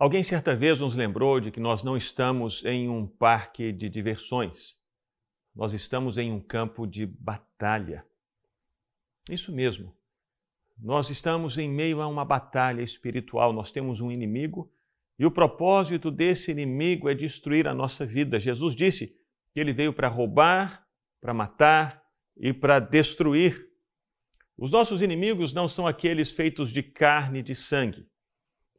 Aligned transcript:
Alguém 0.00 0.22
certa 0.22 0.56
vez 0.56 0.80
nos 0.80 0.94
lembrou 0.94 1.38
de 1.40 1.50
que 1.50 1.60
nós 1.60 1.82
não 1.82 1.94
estamos 1.94 2.64
em 2.64 2.88
um 2.88 3.06
parque 3.06 3.70
de 3.70 3.86
diversões, 3.90 4.80
nós 5.54 5.74
estamos 5.74 6.16
em 6.16 6.32
um 6.32 6.40
campo 6.40 6.86
de 6.86 7.04
batalha. 7.04 8.02
Isso 9.28 9.52
mesmo. 9.52 9.94
Nós 10.78 11.10
estamos 11.10 11.58
em 11.58 11.68
meio 11.68 12.00
a 12.00 12.06
uma 12.06 12.24
batalha 12.24 12.80
espiritual, 12.80 13.52
nós 13.52 13.70
temos 13.70 14.00
um 14.00 14.10
inimigo 14.10 14.72
e 15.18 15.26
o 15.26 15.30
propósito 15.30 16.10
desse 16.10 16.50
inimigo 16.50 17.06
é 17.06 17.14
destruir 17.14 17.68
a 17.68 17.74
nossa 17.74 18.06
vida. 18.06 18.40
Jesus 18.40 18.74
disse 18.74 19.14
que 19.52 19.60
ele 19.60 19.74
veio 19.74 19.92
para 19.92 20.08
roubar, 20.08 20.82
para 21.20 21.34
matar 21.34 22.02
e 22.38 22.54
para 22.54 22.80
destruir. 22.80 23.68
Os 24.56 24.70
nossos 24.70 25.02
inimigos 25.02 25.52
não 25.52 25.68
são 25.68 25.86
aqueles 25.86 26.32
feitos 26.32 26.72
de 26.72 26.82
carne 26.82 27.40
e 27.40 27.42
de 27.42 27.54
sangue. 27.54 28.08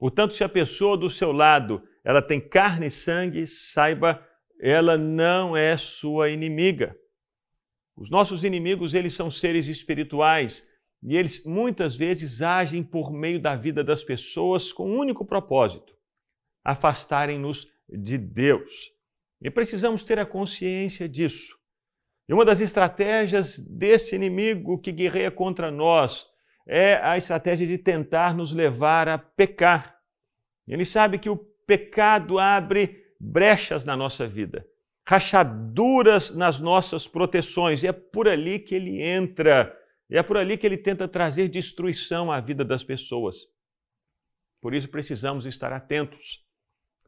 Portanto, 0.02 0.34
se 0.34 0.44
a 0.44 0.50
pessoa 0.50 0.98
do 0.98 1.12
seu 1.12 1.32
lado 1.32 1.88
ela 2.04 2.24
tem 2.24 2.42
carne 2.42 2.88
e 2.88 2.92
sangue, 2.92 3.46
saiba, 3.46 4.20
ela 4.60 4.98
não 4.98 5.56
é 5.56 5.78
sua 5.78 6.32
inimiga. 6.32 6.98
Os 7.96 8.10
nossos 8.10 8.44
inimigos, 8.44 8.96
eles 8.96 9.14
são 9.14 9.30
seres 9.30 9.68
espirituais 9.68 10.68
e 11.04 11.16
eles 11.16 11.46
muitas 11.46 11.96
vezes 11.96 12.42
agem 12.42 12.82
por 12.82 13.14
meio 13.14 13.40
da 13.40 13.56
vida 13.56 13.84
das 13.84 14.04
pessoas 14.04 14.74
com 14.74 14.90
um 14.90 14.98
único 14.98 15.24
propósito: 15.24 15.96
afastarem-nos 16.64 17.68
de 17.88 18.18
Deus. 18.18 18.72
E 19.40 19.52
precisamos 19.52 20.04
ter 20.04 20.18
a 20.18 20.26
consciência 20.26 21.08
disso. 21.08 21.56
E 22.28 22.34
uma 22.34 22.44
das 22.44 22.60
estratégias 22.60 23.60
desse 23.60 24.16
inimigo 24.16 24.82
que 24.82 24.92
guerreia 24.92 25.30
contra 25.30 25.70
nós 25.70 26.26
é 26.74 27.02
a 27.04 27.18
estratégia 27.18 27.68
de 27.68 27.78
tentar 27.78 28.34
nos 28.34 28.54
levar 28.54 29.10
a 29.10 29.18
pecar. 29.18 29.98
Ele 30.66 30.86
sabe 30.86 31.20
que 31.20 31.30
o 31.30 31.36
pecado 31.36 32.40
abre 32.40 33.04
brechas 33.20 33.84
na 33.84 33.98
nossa 33.98 34.26
vida, 34.26 34.66
rachaduras 35.06 36.34
nas 36.34 36.62
nossas 36.62 37.06
proteções, 37.06 37.84
e 37.84 37.88
é 37.88 37.92
por 37.92 38.26
ali 38.26 38.58
que 38.58 38.74
ele 38.74 39.02
entra, 39.02 39.78
e 40.10 40.18
é 40.18 40.24
por 40.24 40.38
ali 40.38 40.58
que 40.58 40.66
ele 40.66 40.78
tenta 40.78 41.10
trazer 41.10 41.50
destruição 41.50 42.32
à 42.32 42.40
vida 42.40 42.64
das 42.64 42.86
pessoas. 42.86 43.48
Por 44.62 44.74
isso 44.74 44.88
precisamos 44.88 45.46
estar 45.46 45.74
atentos. 45.74 46.42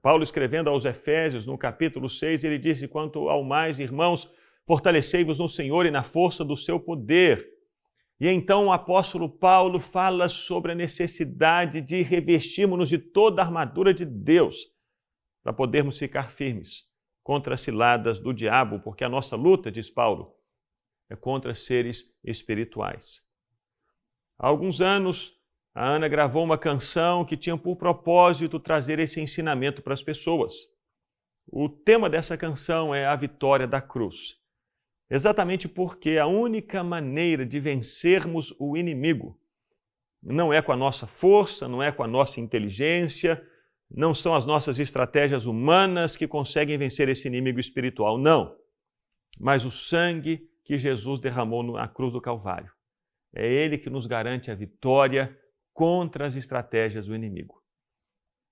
Paulo, 0.01 0.23
escrevendo 0.23 0.69
aos 0.69 0.83
Efésios, 0.83 1.45
no 1.45 1.57
capítulo 1.57 2.09
6, 2.09 2.43
ele 2.43 2.57
disse: 2.57 2.85
Quanto 2.85 3.29
ao 3.29 3.45
mais, 3.45 3.79
irmãos, 3.79 4.29
fortalecei-vos 4.67 5.39
no 5.39 5.47
Senhor 5.47 5.85
e 5.85 5.91
na 5.91 6.03
força 6.03 6.43
do 6.43 6.57
seu 6.57 6.81
poder. 6.81 7.52
E 8.23 8.27
então 8.29 8.67
o 8.67 8.71
apóstolo 8.71 9.27
Paulo 9.27 9.81
fala 9.81 10.29
sobre 10.29 10.71
a 10.71 10.75
necessidade 10.75 11.81
de 11.81 12.01
revestirmos-nos 12.01 12.87
de 12.87 12.97
toda 12.97 13.41
a 13.41 13.45
armadura 13.45 13.93
de 13.93 14.05
Deus 14.05 14.65
para 15.43 15.51
podermos 15.51 15.99
ficar 15.99 16.31
firmes 16.31 16.85
contra 17.21 17.55
as 17.55 17.59
ciladas 17.59 18.19
do 18.19 18.33
diabo, 18.33 18.79
porque 18.79 19.03
a 19.03 19.09
nossa 19.09 19.35
luta, 19.35 19.69
diz 19.69 19.89
Paulo, 19.89 20.33
é 21.09 21.17
contra 21.17 21.53
seres 21.53 22.15
espirituais. 22.23 23.21
Há 24.39 24.47
alguns 24.47 24.79
anos, 24.79 25.37
a 25.75 25.85
Ana 25.85 26.07
gravou 26.07 26.45
uma 26.45 26.57
canção 26.57 27.25
que 27.25 27.35
tinha 27.35 27.57
por 27.57 27.75
propósito 27.75 28.57
trazer 28.57 28.99
esse 28.99 29.19
ensinamento 29.19 29.81
para 29.81 29.93
as 29.93 30.01
pessoas. 30.01 30.53
O 31.45 31.67
tema 31.67 32.09
dessa 32.09 32.37
canção 32.37 32.95
é 32.95 33.05
a 33.05 33.17
vitória 33.17 33.67
da 33.67 33.81
cruz. 33.81 34.41
Exatamente 35.09 35.67
porque 35.67 36.17
a 36.17 36.25
única 36.25 36.83
maneira 36.83 37.45
de 37.45 37.59
vencermos 37.59 38.53
o 38.59 38.75
inimigo 38.77 39.39
não 40.21 40.53
é 40.53 40.61
com 40.61 40.71
a 40.71 40.77
nossa 40.77 41.05
força, 41.05 41.67
não 41.67 41.83
é 41.83 41.91
com 41.91 42.03
a 42.03 42.07
nossa 42.07 42.39
inteligência, 42.39 43.45
não 43.91 44.13
são 44.13 44.33
as 44.33 44.45
nossas 44.45 44.79
estratégias 44.79 45.45
humanas 45.45 46.15
que 46.15 46.27
conseguem 46.27 46.77
vencer 46.77 47.09
esse 47.09 47.27
inimigo 47.27 47.59
espiritual, 47.59 48.17
não. 48.17 48.55
Mas 49.39 49.65
o 49.65 49.71
sangue 49.71 50.49
que 50.63 50.77
Jesus 50.77 51.19
derramou 51.19 51.61
na 51.61 51.87
cruz 51.87 52.13
do 52.13 52.21
Calvário. 52.21 52.71
É 53.35 53.51
ele 53.51 53.77
que 53.77 53.89
nos 53.89 54.07
garante 54.07 54.49
a 54.49 54.55
vitória 54.55 55.37
contra 55.73 56.25
as 56.25 56.35
estratégias 56.35 57.07
do 57.07 57.15
inimigo. 57.15 57.61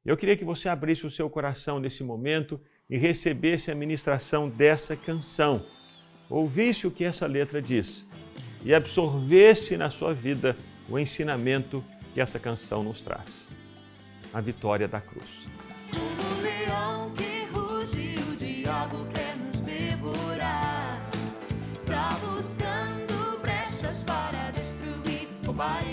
Eu 0.03 0.18
queria 0.18 0.35
que 0.35 0.44
você 0.44 0.68
abrisse 0.68 1.06
o 1.06 1.12
seu 1.12 1.29
coração 1.29 1.79
nesse 1.79 2.03
momento 2.03 2.59
e 2.89 2.97
recebesse 2.97 3.72
a 3.72 3.75
ministração 3.75 4.50
dessa 4.50 4.97
canção 4.97 5.63
ouvisse 6.31 6.88
o 6.88 6.92
que 6.92 7.03
essa 7.03 7.28
letra 7.28 7.62
diz 7.62 8.08
e 8.64 8.74
absorvesse 8.74 9.75
na 9.75 9.90
sua 9.90 10.14
vida 10.14 10.56
o 10.90 10.97
ensinamento 10.97 11.84
que 12.14 12.22
essa 12.22 12.40
canção 12.40 12.81
nos 12.84 13.02
traz. 13.02 13.50
A 14.34 14.40
vitória 14.40 14.88
da 14.88 15.02
cruz. 15.02 15.25
Como 15.92 16.42
leão 16.42 17.12
que 17.12 17.46
ruge, 17.52 18.16
o 18.31 18.36
diabo 18.38 19.06
quer 19.14 19.36
nos 19.36 19.62
devorar. 19.62 21.09
Está 21.74 22.09
buscando 22.19 23.40
brechas 23.42 24.03
para 24.03 24.52
destruir, 24.52 25.28
e 25.86 25.91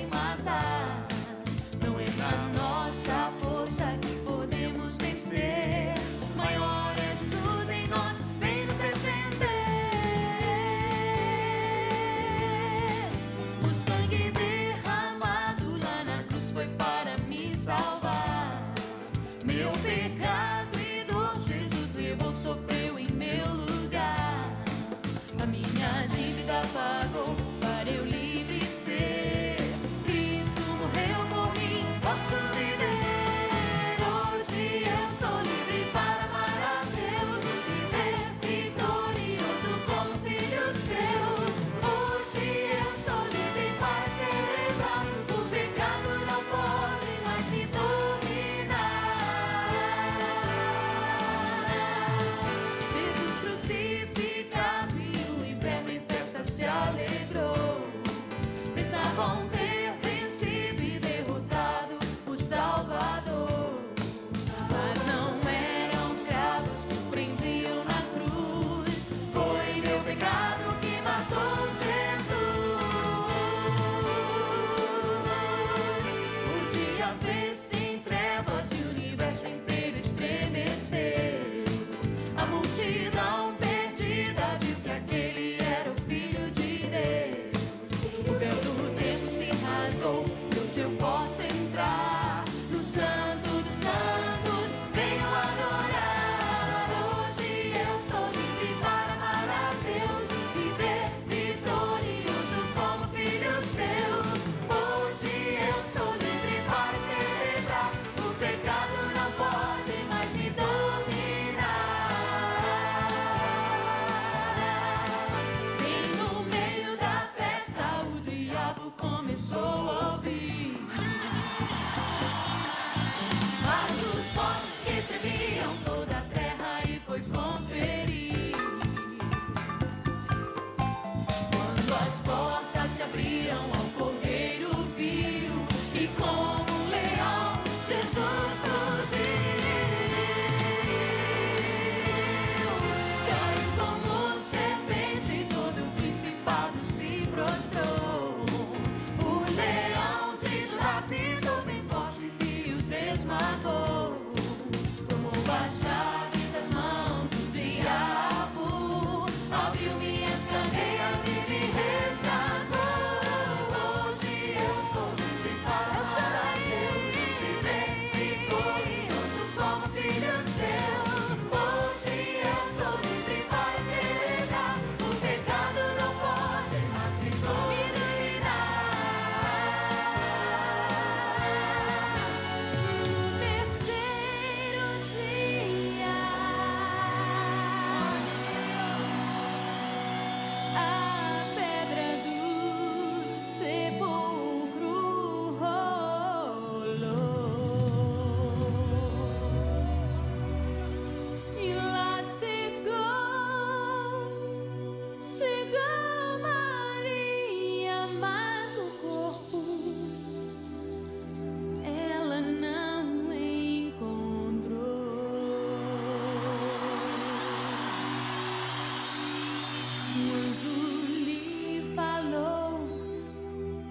Jesus 220.61 221.09
lhe 221.25 221.95
falou 221.95 222.81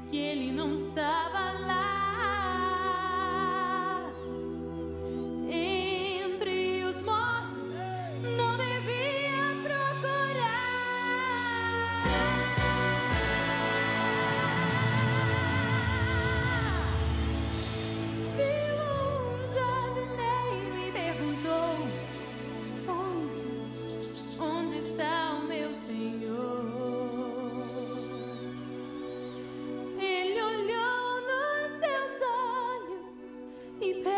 que 0.10 0.18
ele 0.18 0.52
não 0.52 0.74
está. 0.74 1.17
y 33.80 34.17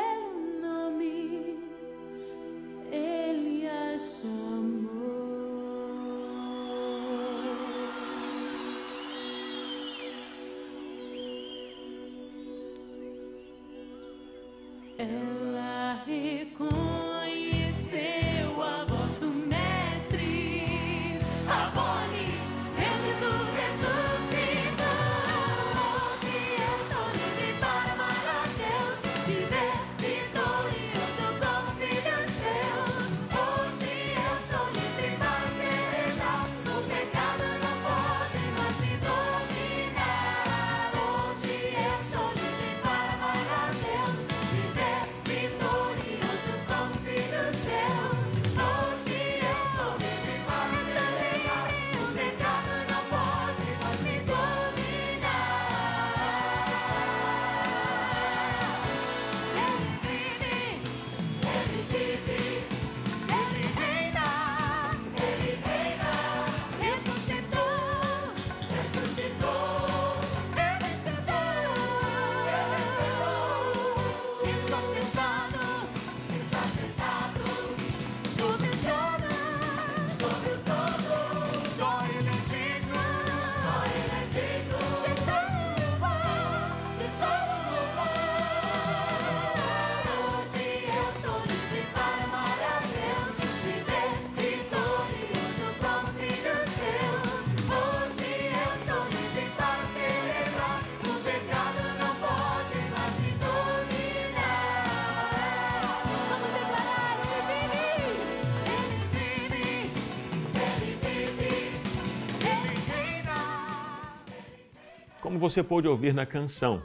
como 115.21 115.37
você 115.37 115.61
pôde 115.61 115.87
ouvir 115.87 116.13
na 116.13 116.25
canção, 116.25 116.81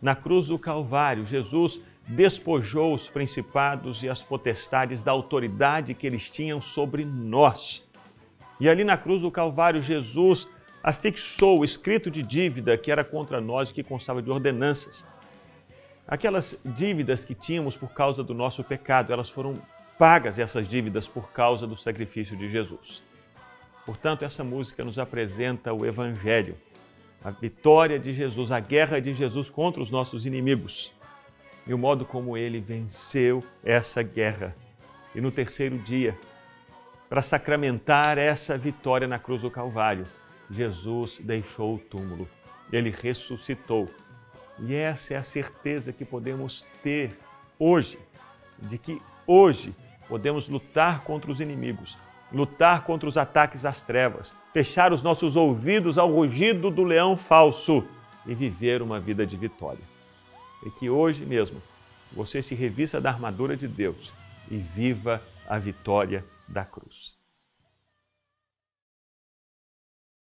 na 0.00 0.14
cruz 0.14 0.46
do 0.46 0.58
Calvário, 0.58 1.26
Jesus 1.26 1.80
despojou 2.06 2.94
os 2.94 3.08
principados 3.08 4.02
e 4.02 4.08
as 4.08 4.22
potestades 4.22 5.02
da 5.02 5.12
autoridade 5.12 5.92
que 5.92 6.06
eles 6.06 6.30
tinham 6.30 6.62
sobre 6.62 7.04
nós. 7.04 7.84
E 8.58 8.68
ali 8.68 8.84
na 8.84 8.96
cruz 8.96 9.20
do 9.20 9.30
Calvário, 9.30 9.82
Jesus 9.82 10.48
afixou 10.82 11.60
o 11.60 11.64
escrito 11.64 12.10
de 12.10 12.22
dívida 12.22 12.78
que 12.78 12.90
era 12.90 13.04
contra 13.04 13.40
nós, 13.40 13.70
que 13.70 13.82
constava 13.82 14.22
de 14.22 14.30
ordenanças. 14.30 15.06
Aquelas 16.06 16.58
dívidas 16.64 17.24
que 17.24 17.34
tínhamos 17.34 17.76
por 17.76 17.90
causa 17.90 18.24
do 18.24 18.32
nosso 18.32 18.64
pecado, 18.64 19.12
elas 19.12 19.28
foram 19.28 19.60
pagas, 19.98 20.38
essas 20.38 20.66
dívidas, 20.66 21.06
por 21.06 21.30
causa 21.32 21.66
do 21.66 21.76
sacrifício 21.76 22.36
de 22.36 22.50
Jesus. 22.50 23.02
Portanto, 23.84 24.24
essa 24.24 24.42
música 24.42 24.84
nos 24.84 24.98
apresenta 24.98 25.72
o 25.72 25.84
Evangelho, 25.84 26.56
a 27.22 27.30
vitória 27.30 27.98
de 27.98 28.12
Jesus, 28.12 28.52
a 28.52 28.60
guerra 28.60 29.00
de 29.00 29.12
Jesus 29.14 29.50
contra 29.50 29.82
os 29.82 29.90
nossos 29.90 30.24
inimigos 30.24 30.92
e 31.66 31.74
o 31.74 31.78
modo 31.78 32.04
como 32.04 32.36
ele 32.36 32.60
venceu 32.60 33.44
essa 33.62 34.02
guerra. 34.02 34.56
E 35.14 35.20
no 35.20 35.30
terceiro 35.30 35.78
dia, 35.78 36.18
para 37.08 37.22
sacramentar 37.22 38.18
essa 38.18 38.56
vitória 38.56 39.06
na 39.06 39.18
cruz 39.18 39.42
do 39.42 39.50
Calvário, 39.50 40.06
Jesus 40.50 41.18
deixou 41.22 41.74
o 41.74 41.78
túmulo, 41.78 42.28
ele 42.72 42.90
ressuscitou. 42.90 43.88
E 44.58 44.74
essa 44.74 45.14
é 45.14 45.16
a 45.16 45.22
certeza 45.22 45.92
que 45.92 46.04
podemos 46.04 46.66
ter 46.82 47.18
hoje, 47.58 47.98
de 48.58 48.78
que 48.78 49.00
hoje 49.26 49.74
podemos 50.08 50.48
lutar 50.48 51.02
contra 51.02 51.30
os 51.30 51.40
inimigos, 51.40 51.98
lutar 52.32 52.82
contra 52.84 53.08
os 53.08 53.16
ataques 53.16 53.62
das 53.62 53.82
trevas, 53.82 54.34
fechar 54.52 54.92
os 54.92 55.02
nossos 55.02 55.36
ouvidos 55.36 55.98
ao 55.98 56.10
rugido 56.10 56.70
do 56.70 56.84
leão 56.84 57.16
falso 57.16 57.84
e 58.26 58.34
viver 58.34 58.82
uma 58.82 59.00
vida 59.00 59.26
de 59.26 59.36
vitória 59.36 59.98
e 60.64 60.70
que 60.70 60.90
hoje 60.90 61.24
mesmo 61.24 61.60
você 62.12 62.42
se 62.42 62.54
revista 62.54 63.00
da 63.00 63.10
armadura 63.10 63.56
de 63.56 63.68
Deus 63.68 64.12
e 64.50 64.56
viva 64.56 65.22
a 65.48 65.58
vitória 65.58 66.24
da 66.46 66.64
cruz. 66.64 67.17